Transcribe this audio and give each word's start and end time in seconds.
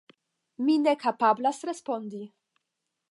Mi 0.69 0.77
ne 0.85 0.93
kapablas 1.03 1.61
respondi. 1.71 2.23